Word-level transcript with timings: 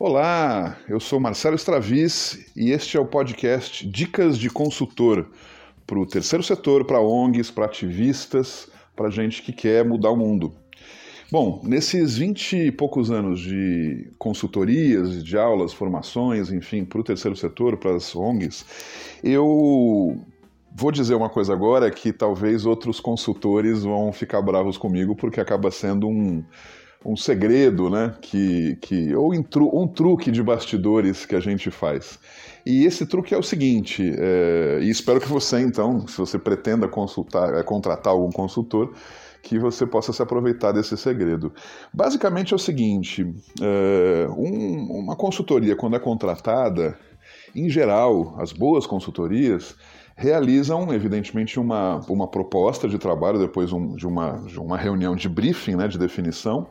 Olá, 0.00 0.76
eu 0.88 0.98
sou 0.98 1.20
Marcelo 1.20 1.54
Stravis 1.54 2.50
e 2.56 2.72
este 2.72 2.96
é 2.96 3.00
o 3.00 3.06
podcast 3.06 3.88
Dicas 3.88 4.36
de 4.36 4.50
Consultor 4.50 5.24
para 5.86 5.96
o 5.96 6.04
terceiro 6.04 6.42
setor, 6.42 6.84
para 6.84 6.98
ONGs, 6.98 7.52
para 7.52 7.66
ativistas, 7.66 8.68
para 8.96 9.08
gente 9.08 9.40
que 9.40 9.52
quer 9.52 9.84
mudar 9.84 10.10
o 10.10 10.16
mundo. 10.16 10.52
Bom, 11.30 11.60
nesses 11.62 12.18
20 12.18 12.56
e 12.56 12.72
poucos 12.72 13.12
anos 13.12 13.38
de 13.38 14.10
consultorias, 14.18 15.22
de 15.22 15.38
aulas, 15.38 15.72
formações, 15.72 16.50
enfim, 16.50 16.84
para 16.84 17.00
o 17.00 17.04
terceiro 17.04 17.36
setor, 17.36 17.76
para 17.76 17.94
as 17.94 18.16
ONGs, 18.16 18.66
eu 19.22 20.20
vou 20.74 20.90
dizer 20.90 21.14
uma 21.14 21.30
coisa 21.30 21.52
agora 21.52 21.88
que 21.88 22.12
talvez 22.12 22.66
outros 22.66 22.98
consultores 22.98 23.84
vão 23.84 24.12
ficar 24.12 24.42
bravos 24.42 24.76
comigo, 24.76 25.14
porque 25.14 25.40
acaba 25.40 25.70
sendo 25.70 26.08
um 26.08 26.42
um 27.04 27.16
segredo, 27.16 27.90
né? 27.90 28.14
Que, 28.20 28.76
que, 28.80 29.14
ou 29.14 29.32
um 29.34 29.86
truque 29.86 30.30
de 30.30 30.42
bastidores 30.42 31.26
que 31.26 31.36
a 31.36 31.40
gente 31.40 31.70
faz. 31.70 32.18
E 32.64 32.84
esse 32.84 33.04
truque 33.04 33.34
é 33.34 33.38
o 33.38 33.42
seguinte, 33.42 34.02
é, 34.18 34.78
e 34.80 34.88
espero 34.88 35.20
que 35.20 35.28
você, 35.28 35.60
então, 35.60 36.06
se 36.06 36.16
você 36.16 36.38
pretenda 36.38 36.88
consultar, 36.88 37.54
é, 37.54 37.62
contratar 37.62 38.12
algum 38.12 38.30
consultor, 38.30 38.94
que 39.42 39.58
você 39.58 39.86
possa 39.86 40.10
se 40.12 40.22
aproveitar 40.22 40.72
desse 40.72 40.96
segredo. 40.96 41.52
Basicamente 41.92 42.54
é 42.54 42.56
o 42.56 42.58
seguinte: 42.58 43.22
é, 43.60 44.26
um, 44.30 45.00
uma 45.00 45.14
consultoria, 45.14 45.76
quando 45.76 45.96
é 45.96 45.98
contratada, 45.98 46.98
em 47.54 47.68
geral, 47.68 48.34
as 48.38 48.52
boas 48.52 48.86
consultorias 48.86 49.76
realizam, 50.16 50.92
evidentemente, 50.92 51.58
uma, 51.58 52.00
uma 52.08 52.28
proposta 52.28 52.88
de 52.88 52.98
trabalho 52.98 53.38
depois 53.38 53.72
um, 53.72 53.94
de, 53.94 54.06
uma, 54.06 54.32
de 54.46 54.58
uma 54.58 54.76
reunião 54.76 55.16
de 55.16 55.28
briefing, 55.28 55.76
né, 55.76 55.88
de 55.88 55.98
definição. 55.98 56.68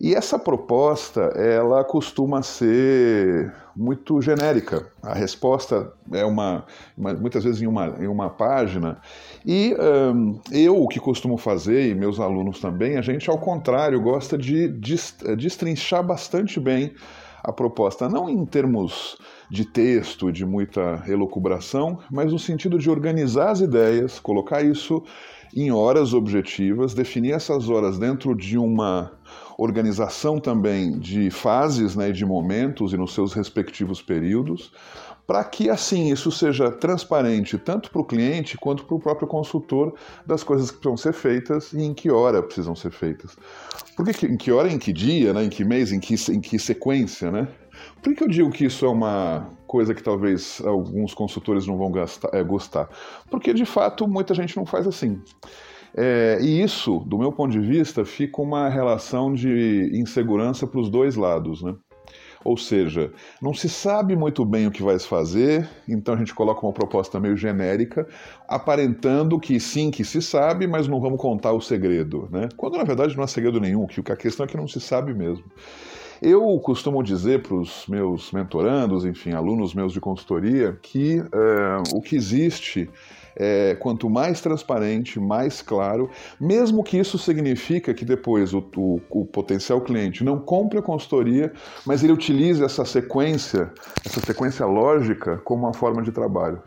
E 0.00 0.14
essa 0.14 0.38
proposta, 0.38 1.20
ela 1.36 1.84
costuma 1.84 2.42
ser 2.42 3.52
muito 3.76 4.20
genérica. 4.22 4.90
A 5.02 5.12
resposta 5.12 5.92
é 6.10 6.24
uma, 6.24 6.64
uma 6.96 7.12
muitas 7.12 7.44
vezes 7.44 7.60
em 7.60 7.66
uma, 7.66 7.88
em 8.00 8.06
uma 8.06 8.30
página. 8.30 8.98
E 9.44 9.76
um, 10.14 10.40
eu, 10.50 10.82
o 10.82 10.88
que 10.88 10.98
costumo 10.98 11.36
fazer, 11.36 11.90
e 11.90 11.94
meus 11.94 12.18
alunos 12.18 12.60
também, 12.60 12.96
a 12.96 13.02
gente, 13.02 13.28
ao 13.28 13.36
contrário, 13.36 14.00
gosta 14.00 14.38
de 14.38 14.68
destrinchar 15.36 16.02
bastante 16.02 16.58
bem 16.58 16.94
a 17.44 17.52
proposta, 17.52 18.08
não 18.08 18.28
em 18.28 18.44
termos 18.46 19.18
de 19.50 19.64
texto, 19.64 20.30
de 20.30 20.46
muita 20.46 21.02
elucubração, 21.08 21.98
mas 22.10 22.32
no 22.32 22.38
sentido 22.38 22.78
de 22.78 22.88
organizar 22.88 23.50
as 23.50 23.60
ideias, 23.60 24.20
colocar 24.20 24.62
isso 24.62 25.02
em 25.54 25.70
horas 25.72 26.14
objetivas, 26.14 26.94
definir 26.94 27.32
essas 27.32 27.68
horas 27.68 27.98
dentro 27.98 28.34
de 28.36 28.56
uma 28.56 29.12
organização 29.58 30.38
também 30.38 30.98
de 30.98 31.30
fases, 31.30 31.94
né, 31.96 32.12
de 32.12 32.24
momentos 32.24 32.92
e 32.92 32.96
nos 32.96 33.12
seus 33.12 33.32
respectivos 33.32 34.00
períodos, 34.00 34.72
para 35.26 35.44
que 35.44 35.68
assim 35.68 36.10
isso 36.10 36.30
seja 36.32 36.70
transparente 36.70 37.58
tanto 37.58 37.90
para 37.90 38.00
o 38.00 38.04
cliente 38.04 38.56
quanto 38.56 38.84
para 38.84 38.96
o 38.96 39.00
próprio 39.00 39.28
consultor 39.28 39.94
das 40.26 40.42
coisas 40.42 40.70
que 40.70 40.78
precisam 40.78 40.96
ser 40.96 41.12
feitas 41.12 41.72
e 41.72 41.82
em 41.82 41.92
que 41.92 42.10
hora 42.10 42.42
precisam 42.42 42.74
ser 42.74 42.90
feitas. 42.90 43.36
Porque 43.96 44.26
em 44.26 44.36
que 44.36 44.50
hora, 44.50 44.72
em 44.72 44.78
que 44.78 44.92
dia, 44.92 45.32
né, 45.32 45.44
em 45.44 45.48
que 45.48 45.64
mês, 45.64 45.92
em 45.92 46.00
que, 46.00 46.14
em 46.32 46.40
que 46.40 46.58
sequência, 46.58 47.30
né? 47.30 47.46
Por 48.02 48.14
que 48.14 48.24
eu 48.24 48.28
digo 48.28 48.50
que 48.50 48.64
isso 48.64 48.84
é 48.84 48.88
uma 48.88 49.50
coisa 49.66 49.94
que 49.94 50.02
talvez 50.02 50.60
alguns 50.64 51.14
consultores 51.14 51.66
não 51.66 51.76
vão 51.76 51.90
gastar, 51.90 52.30
é, 52.32 52.42
gostar? 52.42 52.88
Porque 53.30 53.52
de 53.52 53.64
fato 53.64 54.08
muita 54.08 54.34
gente 54.34 54.56
não 54.56 54.66
faz 54.66 54.86
assim. 54.86 55.20
É, 55.94 56.38
e 56.40 56.62
isso, 56.62 57.00
do 57.06 57.18
meu 57.18 57.32
ponto 57.32 57.50
de 57.50 57.60
vista, 57.60 58.04
fica 58.04 58.40
uma 58.40 58.68
relação 58.68 59.32
de 59.32 59.90
insegurança 59.92 60.66
para 60.66 60.80
os 60.80 60.88
dois 60.88 61.16
lados, 61.16 61.62
né? 61.62 61.74
Ou 62.42 62.56
seja, 62.56 63.12
não 63.40 63.52
se 63.52 63.68
sabe 63.68 64.16
muito 64.16 64.46
bem 64.46 64.66
o 64.66 64.70
que 64.70 64.82
vai 64.82 64.98
se 64.98 65.06
fazer, 65.06 65.68
então 65.86 66.14
a 66.14 66.16
gente 66.16 66.34
coloca 66.34 66.64
uma 66.64 66.72
proposta 66.72 67.20
meio 67.20 67.36
genérica, 67.36 68.08
aparentando 68.48 69.38
que 69.38 69.60
sim, 69.60 69.90
que 69.90 70.04
se 70.04 70.22
sabe, 70.22 70.66
mas 70.66 70.88
não 70.88 71.00
vamos 71.00 71.20
contar 71.20 71.52
o 71.52 71.60
segredo, 71.60 72.28
né? 72.32 72.48
Quando 72.56 72.78
na 72.78 72.84
verdade 72.84 73.14
não 73.14 73.24
há 73.24 73.26
segredo 73.26 73.60
nenhum, 73.60 73.86
que 73.86 74.00
a 74.10 74.16
questão 74.16 74.44
é 74.46 74.48
que 74.48 74.56
não 74.56 74.66
se 74.66 74.80
sabe 74.80 75.12
mesmo. 75.12 75.44
Eu 76.22 76.58
costumo 76.60 77.02
dizer 77.02 77.42
para 77.42 77.54
os 77.54 77.86
meus 77.86 78.30
mentorandos, 78.30 79.06
enfim, 79.06 79.32
alunos 79.32 79.72
meus 79.72 79.92
de 79.92 80.00
consultoria, 80.00 80.78
que 80.82 81.18
é, 81.18 81.94
o 81.94 82.02
que 82.02 82.14
existe 82.14 82.90
é, 83.36 83.76
quanto 83.78 84.08
mais 84.08 84.40
transparente, 84.40 85.18
mais 85.18 85.62
claro, 85.62 86.10
mesmo 86.40 86.82
que 86.82 86.98
isso 86.98 87.18
significa 87.18 87.94
que 87.94 88.04
depois 88.04 88.52
o, 88.52 88.64
o, 88.76 89.00
o, 89.10 89.24
potencial 89.24 89.80
cliente 89.80 90.24
não 90.24 90.38
compre 90.38 90.78
a 90.78 90.82
consultoria, 90.82 91.52
mas 91.86 92.02
ele 92.02 92.12
utilize 92.12 92.62
essa 92.62 92.84
sequência, 92.84 93.70
essa 94.04 94.20
sequência 94.20 94.66
lógica 94.66 95.38
como 95.38 95.64
uma 95.64 95.74
forma 95.74 96.02
de 96.02 96.12
trabalho. 96.12 96.60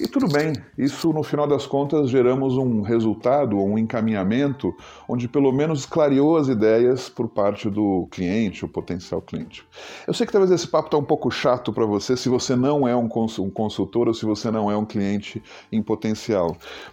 E 0.00 0.06
tudo 0.06 0.28
bem, 0.28 0.52
isso 0.76 1.12
no 1.12 1.24
final 1.24 1.44
das 1.44 1.66
contas 1.66 2.08
geramos 2.08 2.56
um 2.56 2.82
resultado, 2.82 3.58
um 3.58 3.76
encaminhamento, 3.76 4.72
onde 5.08 5.26
pelo 5.26 5.50
menos 5.50 5.84
clareou 5.84 6.36
as 6.36 6.46
ideias 6.46 7.08
por 7.08 7.26
parte 7.26 7.68
do 7.68 8.06
cliente, 8.08 8.64
o 8.64 8.68
potencial 8.68 9.20
cliente. 9.20 9.66
Eu 10.06 10.14
sei 10.14 10.24
que 10.24 10.30
talvez 10.30 10.52
esse 10.52 10.68
papo 10.68 10.86
está 10.86 10.96
um 10.96 11.02
pouco 11.02 11.32
chato 11.32 11.72
para 11.72 11.84
você 11.84 12.16
se 12.16 12.28
você 12.28 12.54
não 12.54 12.86
é 12.86 12.94
um 12.94 13.08
consultor 13.08 14.06
ou 14.06 14.14
se 14.14 14.24
você 14.24 14.52
não 14.52 14.70
é 14.70 14.76
um 14.76 14.84
cliente 14.84 15.42
em 15.72 15.82
potencial, 15.82 16.07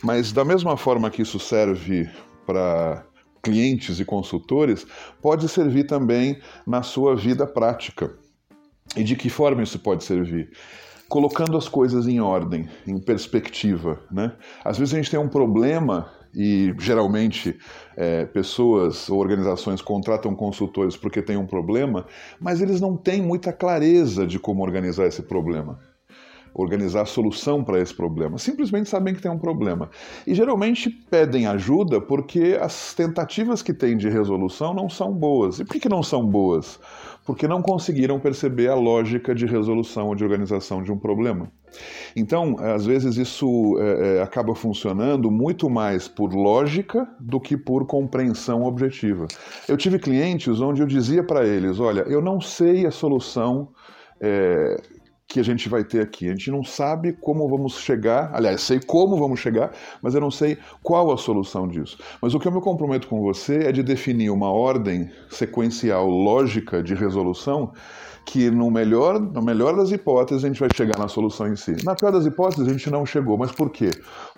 mas 0.02 0.32
da 0.32 0.46
mesma 0.46 0.78
forma 0.78 1.10
que 1.10 1.22
isso 1.22 1.40
serve 1.40 2.10
para 2.46 3.06
clientes 3.42 4.00
e 4.00 4.06
consultores, 4.06 4.88
pode 5.22 5.48
servir 5.48 5.86
também 5.86 6.40
na 6.66 6.82
sua 6.82 7.16
vida 7.16 7.46
prática. 7.46 8.16
E 8.96 9.04
de 9.04 9.16
que 9.16 9.30
forma 9.30 9.62
isso 9.62 9.78
pode 9.80 10.04
servir? 10.04 10.50
colocando 11.08 11.58
as 11.58 11.68
coisas 11.68 12.08
em 12.08 12.20
ordem, 12.20 12.68
em 12.86 13.00
perspectiva. 13.00 14.00
Né? 14.12 14.32
Às 14.64 14.78
vezes 14.78 14.94
a 14.94 14.98
gente 14.98 15.12
tem 15.12 15.20
um 15.20 15.30
problema 15.30 16.12
e 16.34 16.74
geralmente 16.80 17.58
é, 17.96 18.26
pessoas 18.26 19.10
ou 19.10 19.20
organizações 19.20 19.82
contratam 19.82 20.36
consultores 20.36 20.98
porque 20.98 21.22
tem 21.22 21.38
um 21.38 21.46
problema, 21.46 22.06
mas 22.40 22.62
eles 22.62 22.82
não 22.82 22.98
têm 22.98 23.22
muita 23.22 23.54
clareza 23.54 24.28
de 24.28 24.38
como 24.40 24.64
organizar 24.64 25.06
esse 25.06 25.22
problema 25.22 25.80
organizar 26.56 27.02
a 27.02 27.06
solução 27.06 27.64
para 27.64 27.80
esse 27.82 27.94
problema. 27.94 28.38
Simplesmente 28.38 28.90
sabem 28.90 29.14
que 29.14 29.22
tem 29.22 29.30
um 29.30 29.38
problema. 29.38 29.90
E 30.26 30.34
geralmente 30.34 30.90
pedem 30.90 31.46
ajuda 31.46 32.00
porque 32.00 32.58
as 32.60 32.94
tentativas 32.94 33.62
que 33.62 33.74
têm 33.74 33.98
de 33.98 34.10
resolução 34.10 34.74
não 34.74 34.90
são 34.90 35.12
boas. 35.12 35.60
E 35.60 35.66
por 35.66 35.76
que 35.76 35.90
não 35.90 36.02
são 36.02 36.26
boas? 36.26 36.80
Porque 37.26 37.48
não 37.48 37.62
conseguiram 37.62 38.20
perceber 38.20 38.70
a 38.70 38.76
lógica 38.76 39.36
de 39.36 39.46
resolução 39.46 40.08
ou 40.08 40.16
de 40.16 40.24
organização 40.24 40.82
de 40.82 40.92
um 40.92 40.98
problema. 40.98 41.52
Então, 42.16 42.56
às 42.60 42.86
vezes, 42.86 43.18
isso 43.18 43.78
é, 43.80 44.18
é 44.18 44.22
acaba 44.22 44.56
funcionando 44.56 45.30
muito 45.30 45.70
mais 45.70 46.08
por 46.08 46.34
lógica 46.34 47.06
do 47.20 47.40
que 47.40 47.58
por 47.58 47.86
compreensão 47.86 48.64
objetiva. 48.64 49.28
Eu 49.68 49.76
tive 49.76 50.00
clientes 50.00 50.62
onde 50.62 50.82
eu 50.82 50.88
dizia 50.88 51.24
para 51.24 51.46
eles: 51.46 51.80
olha, 51.80 52.02
eu 52.02 52.22
não 52.22 52.40
sei 52.40 52.86
a 52.86 52.92
solução. 52.92 53.70
É, 54.22 54.78
que 55.28 55.40
a 55.40 55.44
gente 55.44 55.68
vai 55.68 55.84
ter 55.84 56.02
aqui. 56.02 56.28
A 56.28 56.32
gente 56.32 56.52
não 56.52 56.64
sabe 56.64 57.14
como 57.14 57.50
vamos 57.50 57.80
chegar, 57.80 58.32
aliás, 58.34 58.62
sei 58.62 58.80
como 58.80 59.18
vamos 59.18 59.40
chegar, 59.40 59.72
mas 60.02 60.14
eu 60.14 60.22
não 60.22 60.32
sei 60.32 60.58
qual 60.84 61.12
a 61.12 61.18
solução 61.18 61.68
disso. 61.68 61.98
Mas 62.22 62.34
o 62.34 62.40
que 62.40 62.48
eu 62.48 62.52
me 62.52 62.62
comprometo 62.62 63.08
com 63.08 63.22
você 63.22 63.68
é 63.68 63.72
de 63.72 63.84
definir 63.84 64.30
uma 64.30 64.52
ordem 64.52 65.10
sequencial 65.30 66.08
lógica 66.08 66.82
de 66.82 66.94
resolução 66.94 67.74
que 68.26 68.50
no 68.50 68.72
melhor, 68.72 69.20
no 69.20 69.42
melhor 69.42 69.76
das 69.76 69.92
hipóteses 69.92 70.44
a 70.44 70.48
gente 70.48 70.60
vai 70.60 70.70
chegar 70.76 70.98
na 70.98 71.08
solução 71.08 71.48
em 71.48 71.56
si. 71.56 71.76
Na 71.84 71.96
pior 71.96 72.12
das 72.12 72.26
hipóteses 72.26 72.68
a 72.68 72.72
gente 72.72 72.90
não 72.90 73.06
chegou, 73.06 73.38
mas 73.38 73.52
por 73.52 73.70
quê? 73.70 73.92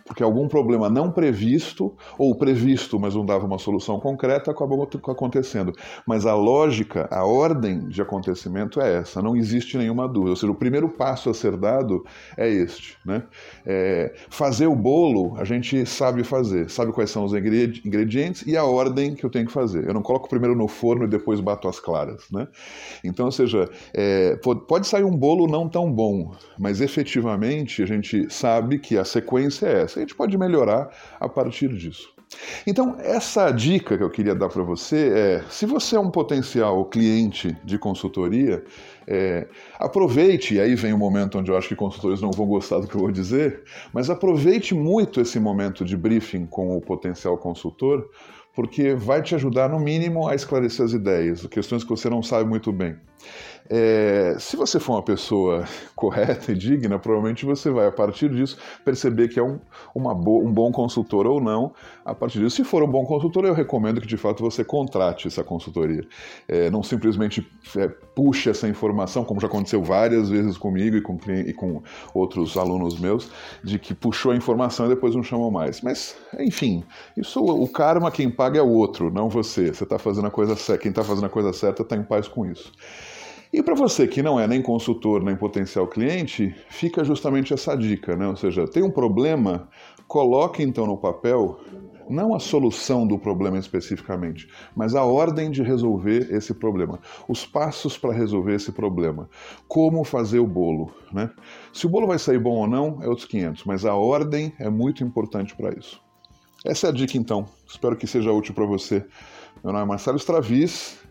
Porque 0.07 0.23
algum 0.23 0.47
problema 0.47 0.89
não 0.89 1.11
previsto 1.11 1.93
ou 2.17 2.33
previsto, 2.35 2.97
mas 2.99 3.13
não 3.13 3.25
dava 3.25 3.45
uma 3.45 3.59
solução 3.59 3.99
concreta, 3.99 4.49
acabou 4.49 4.81
acontecendo. 4.83 5.73
Mas 6.05 6.25
a 6.25 6.33
lógica, 6.33 7.07
a 7.11 7.25
ordem 7.25 7.87
de 7.89 8.01
acontecimento 8.01 8.79
é 8.79 8.99
essa, 8.99 9.21
não 9.21 9.35
existe 9.35 9.77
nenhuma 9.77 10.07
dúvida. 10.07 10.31
Ou 10.31 10.35
seja, 10.35 10.51
o 10.51 10.55
primeiro 10.55 10.89
passo 10.89 11.29
a 11.29 11.33
ser 11.33 11.57
dado 11.57 12.05
é 12.37 12.49
este. 12.49 12.97
Né? 13.05 13.23
É, 13.65 14.13
fazer 14.29 14.67
o 14.67 14.75
bolo 14.75 15.35
a 15.37 15.43
gente 15.43 15.85
sabe 15.85 16.23
fazer, 16.23 16.69
sabe 16.69 16.91
quais 16.93 17.11
são 17.11 17.25
os 17.25 17.33
ingredientes 17.33 18.45
e 18.47 18.55
a 18.55 18.63
ordem 18.63 19.13
que 19.13 19.25
eu 19.25 19.29
tenho 19.29 19.45
que 19.45 19.51
fazer. 19.51 19.87
Eu 19.87 19.93
não 19.93 20.01
coloco 20.01 20.29
primeiro 20.29 20.55
no 20.55 20.67
forno 20.67 21.03
e 21.03 21.07
depois 21.07 21.39
bato 21.39 21.67
as 21.67 21.79
claras. 21.79 22.23
Né? 22.31 22.47
Então, 23.03 23.25
ou 23.25 23.31
seja, 23.31 23.69
é, 23.93 24.37
pode 24.67 24.87
sair 24.87 25.03
um 25.03 25.15
bolo 25.15 25.47
não 25.47 25.67
tão 25.67 25.91
bom, 25.91 26.33
mas 26.57 26.79
efetivamente 26.79 27.83
a 27.83 27.85
gente 27.85 28.31
sabe 28.33 28.79
que 28.79 28.97
a 28.97 29.03
sequência 29.03 29.67
é 29.67 29.81
essa. 29.81 29.96
A 29.97 30.01
gente 30.01 30.15
pode 30.15 30.37
melhorar 30.37 30.89
a 31.19 31.27
partir 31.27 31.69
disso. 31.69 32.17
Então, 32.65 32.97
essa 32.99 33.49
dica 33.51 33.97
que 33.97 34.03
eu 34.03 34.09
queria 34.09 34.35
dar 34.35 34.49
para 34.49 34.63
você 34.63 35.11
é: 35.15 35.43
se 35.49 35.65
você 35.65 35.95
é 35.95 35.99
um 35.99 36.11
potencial 36.11 36.83
cliente 36.85 37.55
de 37.63 37.77
consultoria, 37.77 38.63
é, 39.07 39.47
aproveite, 39.79 40.55
e 40.55 40.59
aí 40.59 40.75
vem 40.75 40.93
o 40.93 40.97
momento 40.97 41.39
onde 41.39 41.49
eu 41.49 41.57
acho 41.57 41.69
que 41.69 41.75
consultores 41.75 42.21
não 42.21 42.31
vão 42.31 42.45
gostar 42.45 42.79
do 42.79 42.87
que 42.87 42.95
eu 42.95 43.01
vou 43.01 43.11
dizer, 43.11 43.63
mas 43.93 44.09
aproveite 44.09 44.75
muito 44.75 45.21
esse 45.21 45.39
momento 45.39 45.85
de 45.85 45.95
briefing 45.95 46.45
com 46.45 46.75
o 46.75 46.81
potencial 46.81 47.37
consultor, 47.37 48.09
porque 48.53 48.93
vai 48.93 49.21
te 49.21 49.33
ajudar, 49.35 49.69
no 49.69 49.79
mínimo, 49.79 50.27
a 50.27 50.35
esclarecer 50.35 50.85
as 50.85 50.91
ideias, 50.91 51.45
questões 51.47 51.83
que 51.83 51.89
você 51.89 52.09
não 52.09 52.21
sabe 52.21 52.49
muito 52.49 52.73
bem. 52.73 52.97
É, 53.69 54.35
se 54.39 54.55
você 54.55 54.79
for 54.79 54.93
uma 54.93 55.03
pessoa 55.03 55.65
correta 55.95 56.51
e 56.51 56.55
digna, 56.55 56.97
provavelmente 56.97 57.45
você 57.45 57.69
vai, 57.69 57.87
a 57.87 57.91
partir 57.91 58.29
disso, 58.29 58.57
perceber 58.85 59.27
que 59.27 59.39
é 59.39 59.43
um, 59.43 59.59
uma 59.93 60.13
um 60.13 60.51
bom 60.51 60.71
consultor 60.71 61.27
ou 61.27 61.41
não. 61.41 61.73
A 62.05 62.15
partir 62.15 62.39
disso, 62.39 62.55
se 62.55 62.63
for 62.63 62.81
um 62.81 62.87
bom 62.87 63.05
consultor, 63.05 63.43
eu 63.45 63.53
recomendo 63.53 63.99
que 63.99 64.07
de 64.07 64.15
fato 64.15 64.41
você 64.41 64.63
contrate 64.63 65.27
essa 65.27 65.43
consultoria. 65.43 66.07
É, 66.47 66.69
não 66.69 66.81
simplesmente 66.81 67.45
é, 67.75 67.87
puxe 67.87 68.49
essa 68.49 68.67
informação, 68.67 69.25
como 69.25 69.41
já 69.41 69.47
aconteceu 69.47 69.83
várias 69.83 70.29
vezes 70.29 70.57
comigo 70.57 70.95
e 70.95 71.01
com, 71.01 71.17
e 71.29 71.53
com 71.53 71.81
outros 72.13 72.55
alunos 72.55 72.97
meus, 72.97 73.29
de 73.61 73.77
que 73.77 73.93
puxou 73.93 74.31
a 74.31 74.35
informação 74.35 74.85
e 74.85 74.89
depois 74.89 75.13
não 75.13 75.23
chamou 75.23 75.51
mais. 75.51 75.81
Mas, 75.81 76.15
enfim, 76.39 76.83
isso 77.17 77.43
o 77.43 77.67
karma 77.67 78.11
quem 78.11 78.29
paga 78.29 78.59
é 78.59 78.61
o 78.61 78.69
outro, 78.69 79.11
não 79.11 79.27
você. 79.27 79.73
Você 79.73 79.83
está 79.83 79.99
fazendo 79.99 80.27
a 80.27 80.31
coisa 80.31 80.55
certa. 80.55 80.81
Quem 80.81 80.89
está 80.89 81.03
fazendo 81.03 81.25
a 81.25 81.29
coisa 81.29 81.51
certa 81.51 81.81
está 81.81 81.97
em 81.97 82.03
paz 82.03 82.27
com 82.27 82.45
isso. 82.45 82.71
E 83.51 83.63
para 83.63 83.75
você 83.75 84.07
que 84.07 84.21
não 84.21 84.39
é 84.39 84.47
nem 84.47 84.61
consultor 84.61 85.23
nem 85.23 85.35
potencial 85.35 85.87
cliente, 85.87 86.53
fica 86.69 87.03
justamente 87.03 87.53
essa 87.53 87.75
dica, 87.75 88.15
né? 88.15 88.27
Ou 88.27 88.35
seja, 88.35 88.67
tem 88.67 88.83
um 88.83 88.91
problema, 88.91 89.69
coloque 90.07 90.61
então 90.61 90.85
no 90.85 90.97
papel 90.97 91.59
não 92.09 92.33
a 92.33 92.39
solução 92.39 93.05
do 93.05 93.19
problema 93.19 93.57
especificamente, 93.57 94.47
mas 94.75 94.95
a 94.95 95.03
ordem 95.03 95.51
de 95.51 95.61
resolver 95.61 96.33
esse 96.33 96.53
problema, 96.53 96.99
os 97.27 97.45
passos 97.45 97.97
para 97.97 98.13
resolver 98.13 98.55
esse 98.55 98.71
problema, 98.71 99.29
como 99.67 100.03
fazer 100.03 100.39
o 100.39 100.47
bolo, 100.47 100.93
né? 101.11 101.29
Se 101.73 101.85
o 101.85 101.89
bolo 101.89 102.07
vai 102.07 102.19
sair 102.19 102.39
bom 102.39 102.55
ou 102.59 102.67
não 102.67 102.99
é 103.01 103.07
outros 103.07 103.27
500, 103.27 103.63
mas 103.65 103.85
a 103.85 103.93
ordem 103.93 104.53
é 104.59 104.69
muito 104.69 105.03
importante 105.03 105.55
para 105.55 105.77
isso. 105.77 106.01
Essa 106.65 106.87
é 106.87 106.89
a 106.89 106.93
dica 106.93 107.17
então. 107.17 107.45
Espero 107.67 107.95
que 107.95 108.07
seja 108.07 108.31
útil 108.31 108.53
para 108.53 108.65
você. 108.65 109.05
Meu 109.63 109.71
nome 109.73 109.83
é 109.83 109.87
Marcelo 109.87 110.17
Stravis 110.17 111.06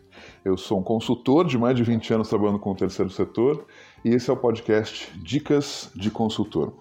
eu 0.47 0.57
sou 0.57 0.79
um 0.79 0.83
consultor 0.83 1.45
de 1.45 1.59
mais 1.59 1.75
de 1.77 1.83
20 1.83 2.15
anos 2.15 2.29
trabalhando 2.29 2.61
com 2.61 2.71
o 2.71 2.75
terceiro 2.75 3.11
setor 3.11 3.67
e 4.05 4.11
esse 4.11 4.31
é 4.31 4.33
o 4.33 4.37
podcast 4.37 5.11
Dicas 5.19 5.91
de 5.93 6.09
Consultor. 6.09 6.73